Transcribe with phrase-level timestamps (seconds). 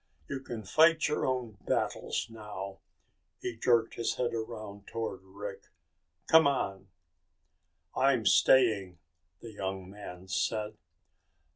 [0.27, 2.79] You can fight your own battles now."
[3.39, 5.67] He jerked his head around toward Rick.
[6.31, 6.87] "C'mon!"
[7.95, 8.97] "I'm staying,"
[9.41, 10.75] the young man said.